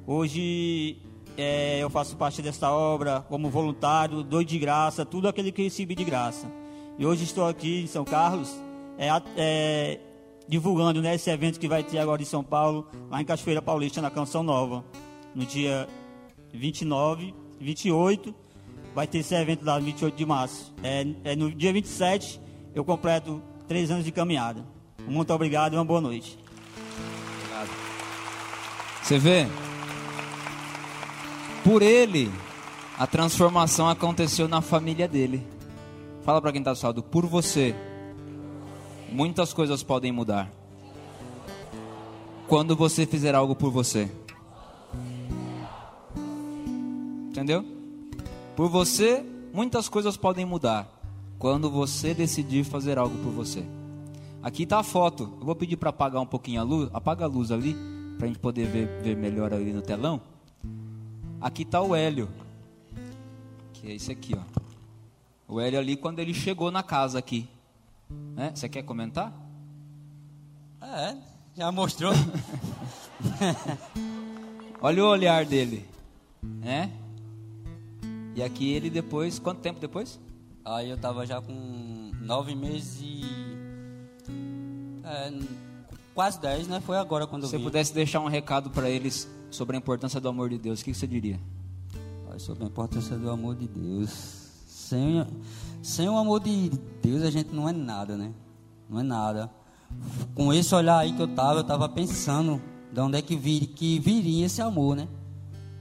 [0.07, 0.99] Hoje
[1.37, 5.95] é, eu faço parte dessa obra como voluntário, dou de graça, tudo aquele que recebi
[5.95, 6.47] de graça.
[6.99, 8.55] E hoje estou aqui em São Carlos,
[8.99, 10.01] é, é,
[10.49, 14.01] divulgando né, esse evento que vai ter agora em São Paulo, lá em Cachoeira Paulista,
[14.01, 14.85] na Canção Nova,
[15.35, 15.89] no dia
[16.53, 18.35] 29, 28,
[18.95, 20.75] vai ter esse evento lá no 28 de março.
[20.83, 22.41] É, é no dia 27
[22.75, 24.65] eu completo três anos de caminhada.
[25.07, 26.39] Muito obrigado e uma boa noite.
[27.39, 27.71] Obrigado.
[29.03, 29.47] Você vê?
[31.63, 32.31] Por ele,
[32.99, 35.47] a transformação aconteceu na família dele.
[36.23, 37.75] Fala para quem está do lado, por você,
[39.13, 40.51] muitas coisas podem mudar.
[42.47, 44.11] Quando você fizer algo por você.
[47.29, 47.65] Entendeu?
[48.55, 50.89] Por você, muitas coisas podem mudar.
[51.39, 53.65] Quando você decidir fazer algo por você.
[54.43, 55.33] Aqui está a foto.
[55.41, 56.91] Eu vou pedir para apagar um pouquinho a luz.
[56.93, 57.75] Apaga a luz ali,
[58.17, 60.21] para a gente poder ver, ver melhor ali no telão.
[61.41, 62.29] Aqui está o Hélio.
[63.73, 64.63] Que é esse aqui, ó.
[65.49, 67.49] O Hélio ali quando ele chegou na casa aqui.
[68.11, 68.53] Né?
[68.55, 69.33] Você quer comentar?
[70.81, 71.17] É,
[71.57, 72.13] já mostrou.
[74.81, 75.87] Olha o olhar dele.
[76.43, 76.93] Né?
[78.35, 80.21] E aqui ele depois, quanto tempo depois?
[80.65, 83.23] Aí eu tava já com nove meses e.
[85.05, 85.33] É,
[86.15, 86.81] quase dez, né?
[86.81, 87.67] Foi agora quando Se você eu vim.
[87.67, 90.95] pudesse deixar um recado para eles sobre a importância do amor de Deus, o que
[90.95, 91.39] você diria?
[92.39, 94.44] Sobre a importância do amor de Deus.
[94.95, 95.27] Sem,
[95.83, 96.71] sem o amor de
[97.03, 98.33] Deus a gente não é nada, né?
[98.89, 99.51] Não é nada.
[100.37, 103.67] Com esse olhar aí que eu tava, eu tava pensando de onde é que, vir,
[103.67, 105.09] que viria esse amor, né?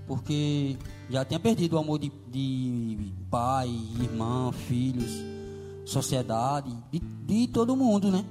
[0.08, 0.78] Porque
[1.12, 3.70] já tinha perdido o amor de, de pai,
[4.02, 5.12] irmã, filhos,
[5.86, 8.26] sociedade, de, de todo mundo, né?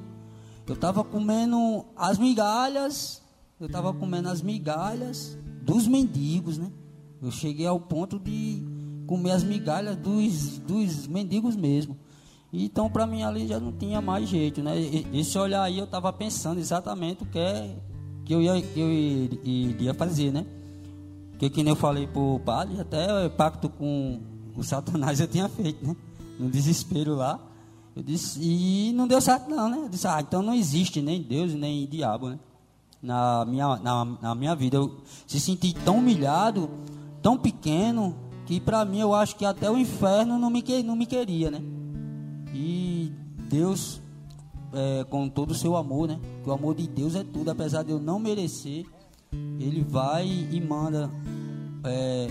[0.67, 3.23] Eu tava comendo as migalhas,
[3.61, 6.73] eu tava comendo as migalhas dos mendigos, né?
[7.23, 8.72] Eu cheguei ao ponto de
[9.07, 11.97] comer as migalhas dos, dos mendigos mesmo.
[12.53, 14.75] Então, para mim, ali já não tinha mais jeito, né?
[15.13, 17.77] Esse olhar aí, eu estava pensando exatamente o que, é,
[18.27, 20.45] que eu, ia, que eu ir- iria fazer, né?
[21.31, 24.21] Porque, que nem eu falei pro padre, até o pacto com
[24.55, 25.97] o Satanás eu tinha feito, né?
[26.39, 27.41] No desespero lá.
[27.97, 29.79] Eu disse, e não deu certo não, né?
[29.85, 32.39] Eu disse, ah, então não existe nem Deus, nem diabo, né?
[33.03, 34.77] Na minha, na, na minha vida.
[34.77, 36.71] Eu se senti tão humilhado,
[37.23, 38.15] tão pequeno,
[38.47, 41.61] que para mim eu acho que até o inferno não me, não me queria, né?
[42.55, 43.13] E
[43.49, 44.01] Deus,
[44.73, 46.21] é, com todo o seu amor, né?
[46.43, 48.85] Que o amor de Deus é tudo, apesar de eu não merecer,
[49.59, 51.11] Ele vai e manda
[51.85, 52.29] é,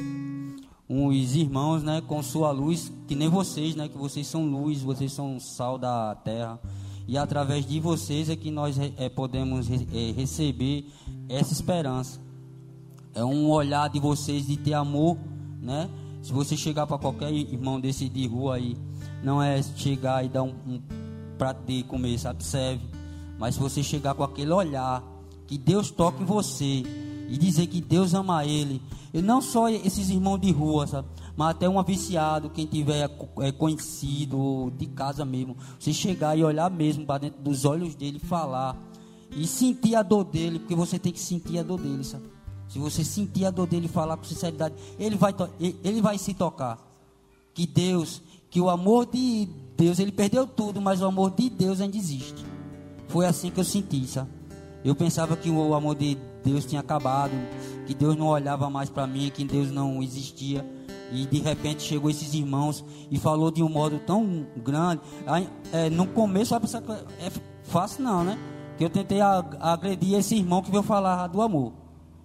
[0.90, 2.02] uns irmãos, né?
[2.02, 3.88] Com sua luz, que nem vocês, né?
[3.88, 6.60] Que vocês são luz, vocês são sal da terra.
[7.08, 10.86] E através de vocês é que nós é, podemos é, receber
[11.28, 12.20] essa esperança
[13.14, 15.18] é um olhar de vocês de ter amor,
[15.62, 15.90] né?
[16.22, 18.78] Se você chegar para qualquer irmão desse de rua aí,
[19.24, 20.82] não é chegar e dar um, um
[21.38, 22.44] prato de comer, sabe?
[22.44, 22.84] Serve.
[23.40, 25.04] Mas se você chegar com aquele olhar,
[25.48, 26.84] que Deus toca em você
[27.28, 28.82] e dizer que Deus ama ele,
[29.14, 31.08] e não só esses irmãos de rua, sabe?
[31.36, 36.70] Mas até um viciado, quem tiver é, conhecido, de casa mesmo, você chegar e olhar
[36.70, 38.78] mesmo para dentro dos olhos dele, falar
[39.36, 42.26] e sentir a dor dele, porque você tem que sentir a dor dele, sabe?
[42.72, 46.80] Se você sentir a dor dele falar com sinceridade, ele vai, ele vai se tocar.
[47.54, 51.82] Que Deus, que o amor de Deus, ele perdeu tudo, mas o amor de Deus
[51.82, 52.46] ainda existe.
[53.10, 54.30] Foi assim que eu senti, sabe?
[54.86, 57.34] Eu pensava que o amor de Deus tinha acabado,
[57.86, 60.66] que Deus não olhava mais para mim, que Deus não existia.
[61.12, 65.02] E de repente chegou esses irmãos e falou de um modo tão grande.
[65.28, 67.30] Aí, é, no começo, vai pensar que é
[67.64, 68.40] fácil, não, né?
[68.78, 71.81] Que eu tentei agredir esse irmão que veio falar do amor.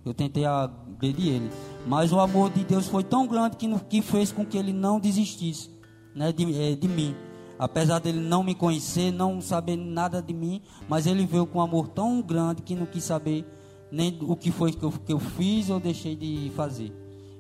[0.07, 1.51] Eu tentei agredir ele.
[1.85, 5.01] Mas o amor de Deus foi tão grande que, que fez com que ele não
[5.01, 5.69] desistisse
[6.15, 7.15] né, de, eh, de mim.
[7.59, 11.63] Apesar dele não me conhecer, não saber nada de mim, mas ele veio com um
[11.63, 13.45] amor tão grande que não quis saber
[13.91, 16.93] nem o que foi que eu, que eu fiz ou deixei de fazer.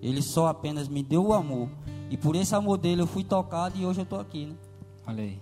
[0.02, 1.68] Ele só apenas me deu o amor.
[2.10, 4.46] E por esse amor dele eu fui tocado e hoje eu estou aqui.
[4.46, 4.54] Né?
[5.06, 5.38] Olha aí.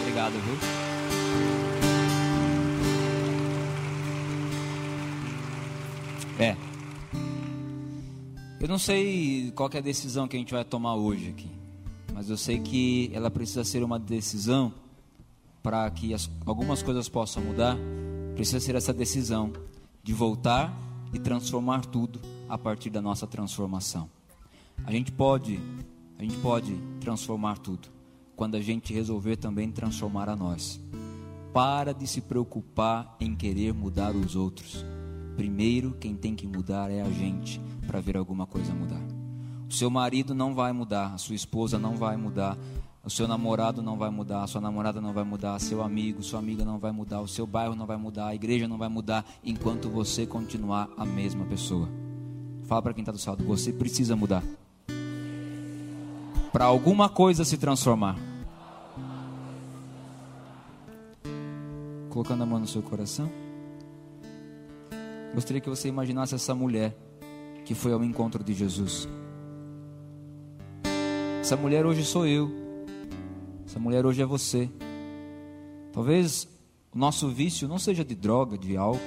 [0.00, 1.03] Obrigado, viu?
[6.38, 6.56] É.
[8.60, 11.50] Eu não sei qual é a decisão que a gente vai tomar hoje aqui,
[12.14, 14.72] mas eu sei que ela precisa ser uma decisão
[15.62, 17.76] para que as- algumas coisas possam mudar.
[18.34, 19.52] Precisa ser essa decisão
[20.02, 20.74] de voltar
[21.12, 24.08] e transformar tudo a partir da nossa transformação.
[24.84, 25.60] A gente pode,
[26.18, 27.88] a gente pode transformar tudo
[28.34, 30.80] quando a gente resolver também transformar a nós.
[31.52, 34.84] Para de se preocupar em querer mudar os outros.
[35.36, 39.02] Primeiro, quem tem que mudar é a gente para ver alguma coisa mudar.
[39.68, 42.56] O seu marido não vai mudar, a sua esposa não vai mudar,
[43.04, 46.38] o seu namorado não vai mudar, a sua namorada não vai mudar, seu amigo, sua
[46.38, 49.24] amiga não vai mudar, o seu bairro não vai mudar, a igreja não vai mudar
[49.42, 51.88] enquanto você continuar a mesma pessoa.
[52.64, 54.42] Fala para quem está do seu lado, você precisa mudar.
[56.52, 58.16] Para alguma coisa se transformar.
[62.08, 63.43] Colocando a mão no seu coração.
[65.34, 66.96] Gostaria que você imaginasse essa mulher
[67.64, 69.08] que foi ao encontro de Jesus.
[71.40, 72.50] Essa mulher hoje sou eu.
[73.66, 74.70] Essa mulher hoje é você.
[75.92, 76.46] Talvez
[76.94, 79.00] o nosso vício não seja de droga, de álcool,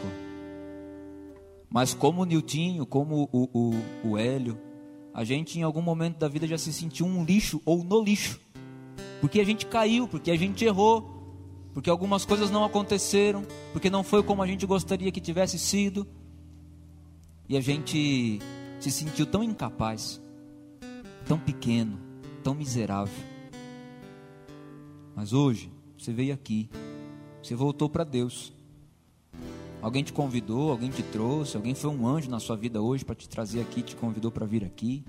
[1.70, 4.58] mas como o Niltinho, como o, o, o Hélio,
[5.14, 8.40] a gente em algum momento da vida já se sentiu um lixo ou no lixo,
[9.22, 11.18] porque a gente caiu, porque a gente errou,
[11.74, 16.08] porque algumas coisas não aconteceram, porque não foi como a gente gostaria que tivesse sido,
[17.50, 18.39] e a gente
[18.80, 20.22] se sentiu tão incapaz,
[21.26, 22.00] tão pequeno,
[22.43, 23.24] tão miserável.
[25.16, 26.70] Mas hoje, você veio aqui,
[27.41, 28.54] você voltou para Deus.
[29.82, 33.16] Alguém te convidou, alguém te trouxe, alguém foi um anjo na sua vida hoje para
[33.16, 35.04] te trazer aqui, te convidou para vir aqui.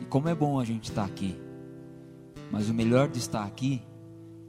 [0.00, 1.34] E como é bom a gente estar aqui.
[2.50, 3.82] Mas o melhor de estar aqui,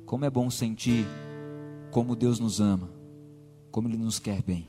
[0.05, 1.05] como é bom sentir
[1.91, 2.89] como Deus nos ama,
[3.71, 4.67] como Ele nos quer bem.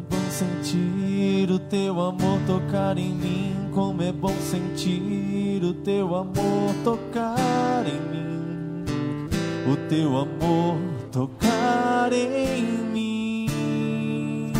[0.00, 3.54] É bom sentir o teu amor tocar em mim.
[3.72, 8.84] Como é bom sentir o teu amor tocar em mim.
[9.70, 10.78] O teu amor
[11.12, 14.52] tocar em mim.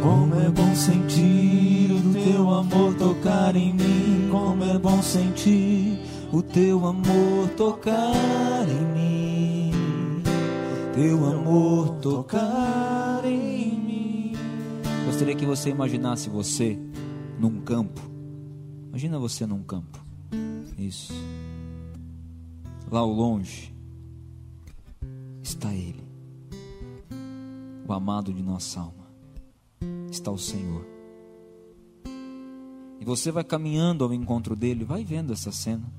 [0.00, 4.28] Como é bom sentir o teu amor tocar em mim.
[4.30, 5.98] Como é bom sentir
[6.32, 10.22] o teu amor tocar em mim.
[10.94, 13.57] Teu amor tocar em mim.
[15.18, 16.78] Gostaria que você imaginasse você
[17.40, 18.00] num campo.
[18.86, 20.00] Imagina você num campo.
[20.78, 21.12] Isso.
[22.88, 23.74] Lá ao longe
[25.42, 26.04] está Ele,
[27.84, 29.10] o amado de nossa alma.
[30.08, 30.86] Está o Senhor.
[33.00, 35.92] E você vai caminhando ao encontro dele, vai vendo essa cena.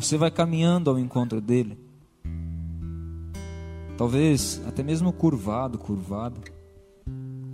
[0.00, 1.78] Você vai caminhando ao encontro dele.
[3.98, 6.40] Talvez até mesmo curvado, curvado,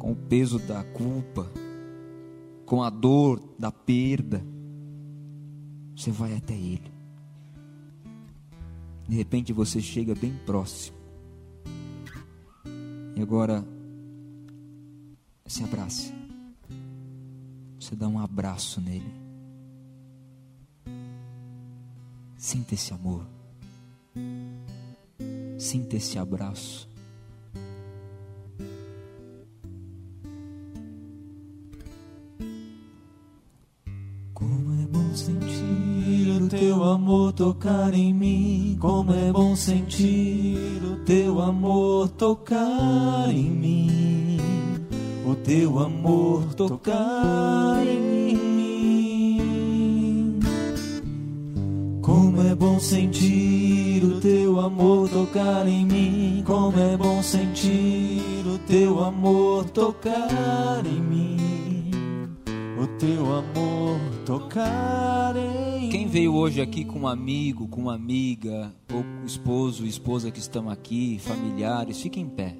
[0.02, 1.48] com o peso da culpa,
[2.66, 4.44] com a dor da perda.
[5.94, 6.90] Você vai até ele.
[9.08, 10.96] De repente você chega bem próximo.
[13.14, 13.64] E agora
[15.46, 16.12] se abrace.
[17.78, 19.14] Você dá um abraço nele.
[22.36, 23.24] Sinta esse amor.
[25.56, 26.91] Sinta esse abraço.
[35.14, 38.76] Sentir o teu amor tocar em mim.
[38.80, 44.38] Como é bom sentir o teu amor tocar em mim.
[45.26, 49.42] O teu amor tocar em mim.
[52.00, 56.42] Como é bom sentir o teu amor tocar em mim.
[56.46, 61.61] Como é bom sentir o teu amor tocar em mim.
[63.02, 69.04] Teu amor tocar em Quem veio hoje aqui com um amigo, com uma amiga, ou
[69.26, 72.56] esposo, esposa que estão aqui, familiares, fique em pé.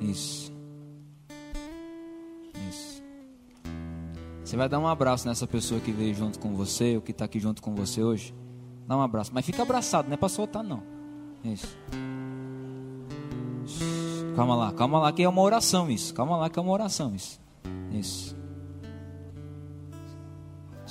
[0.00, 0.52] Isso.
[2.68, 3.00] Isso.
[4.44, 7.26] Você vai dar um abraço nessa pessoa que veio junto com você, ou que está
[7.26, 8.34] aqui junto com você hoje.
[8.88, 9.30] Dá um abraço.
[9.32, 10.82] Mas fica abraçado, não é para soltar, não.
[11.44, 11.78] Isso.
[14.34, 16.12] Calma lá, calma lá, que é uma oração isso.
[16.12, 17.40] Calma lá, que é uma oração isso.
[17.92, 18.41] Isso.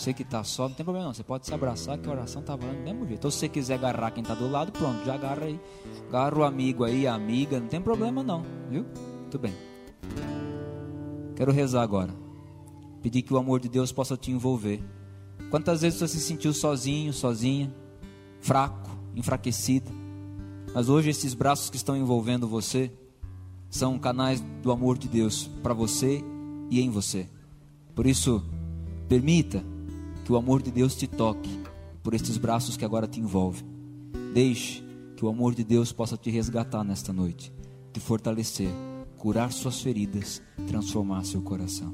[0.02, 1.14] Você que está só, não tem problema não.
[1.14, 3.24] Você pode se abraçar, que a oração está valendo do mesmo jeito.
[3.24, 5.60] Ou se você quiser agarrar quem está do lado, pronto, já agarra aí.
[6.08, 8.84] Agarra o amigo aí, a amiga, não tem problema não, viu?
[9.20, 9.54] Muito bem.
[11.36, 12.12] Quero rezar agora.
[13.04, 14.84] Pedir que o amor de Deus possa te envolver.
[15.52, 17.72] Quantas vezes você se sentiu sozinho, sozinha,
[18.40, 19.92] fraco, enfraquecido?
[20.74, 22.92] Mas hoje esses braços que estão envolvendo você
[23.70, 26.24] são canais do amor de Deus para você
[26.72, 27.30] e em você.
[27.94, 28.44] Por isso,
[29.08, 29.64] permita
[30.32, 31.50] que o amor de Deus te toque
[32.02, 33.66] por estes braços que agora te envolvem.
[34.34, 34.82] Deixe
[35.18, 37.52] que o amor de Deus possa te resgatar nesta noite,
[37.92, 38.70] te fortalecer,
[39.18, 41.94] curar suas feridas, transformar seu coração.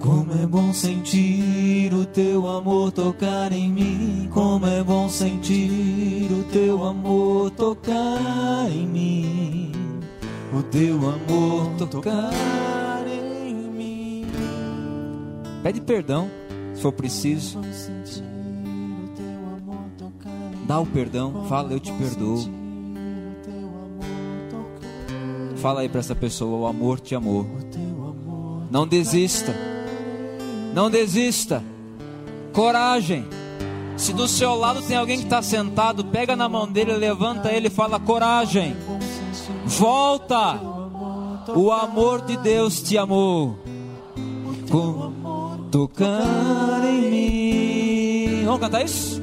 [0.00, 4.28] Como é bom sentir o teu amor tocar em mim.
[4.28, 9.72] Como é bom sentir o teu amor tocar em mim.
[10.52, 12.91] O teu amor tocar.
[15.62, 16.28] Pede perdão,
[16.74, 17.60] se for preciso.
[20.66, 22.62] Dá o perdão, fala eu te perdoo.
[25.56, 27.46] Fala aí para essa pessoa, o amor te amou.
[28.70, 29.54] Não desista.
[30.74, 31.62] Não desista.
[32.52, 33.24] Coragem.
[33.96, 37.68] Se do seu lado tem alguém que está sentado, pega na mão dele, levanta ele
[37.68, 38.74] e fala: coragem,
[39.64, 40.58] volta.
[41.54, 43.58] O amor de Deus te amou.
[45.72, 48.44] Tocar em mim.
[48.44, 49.22] Vamos cantar isso?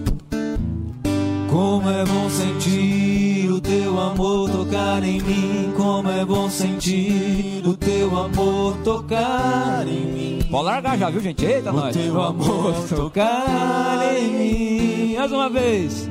[1.50, 5.72] Como é bom sentir o teu amor tocar em mim.
[5.78, 10.40] Como é bom sentir o teu amor tocar em mim.
[10.50, 11.46] Pode largar já, viu, gente?
[11.46, 11.96] Eita, O nós.
[11.96, 15.16] teu amor tocar em mim.
[15.18, 16.10] Mais uma vez.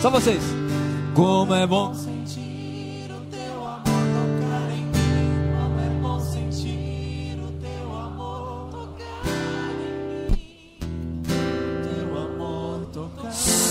[0.00, 0.42] Só vocês.
[1.14, 2.49] Como é bom sentir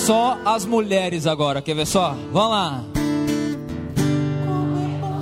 [0.10, 2.16] Só as mulheres agora, quer ver só?
[2.32, 2.84] Vamos lá.
[4.44, 5.22] Como é bom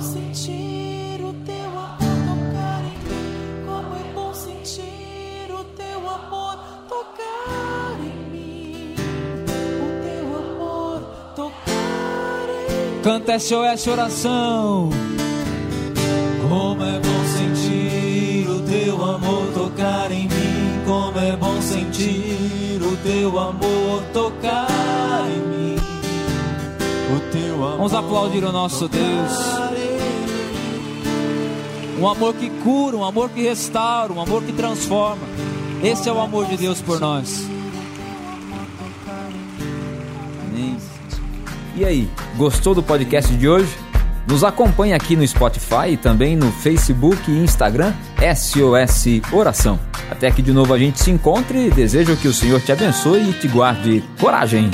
[23.08, 25.76] teu amor tocar em mim.
[27.16, 27.76] O teu amor.
[27.78, 29.32] Vamos aplaudir o nosso Deus.
[31.98, 35.26] Um amor que cura, um amor que restaura, um amor que transforma.
[35.82, 37.48] Esse é o amor de Deus por nós.
[41.74, 43.74] E aí, gostou do podcast de hoje?
[44.26, 49.87] Nos acompanhe aqui no Spotify e também no Facebook e Instagram SOS Oração.
[50.10, 51.70] Até que de novo a gente se encontre.
[51.70, 54.70] Desejo que o Senhor te abençoe e te guarde coragem.